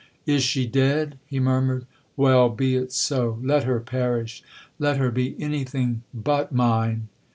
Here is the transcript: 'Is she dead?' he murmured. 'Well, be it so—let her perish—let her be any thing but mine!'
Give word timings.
'Is 0.25 0.41
she 0.41 0.65
dead?' 0.65 1.19
he 1.27 1.39
murmured. 1.39 1.85
'Well, 2.17 2.49
be 2.49 2.75
it 2.75 2.91
so—let 2.91 3.65
her 3.65 3.79
perish—let 3.79 4.97
her 4.97 5.11
be 5.11 5.35
any 5.39 5.63
thing 5.63 6.01
but 6.11 6.51
mine!' 6.51 7.07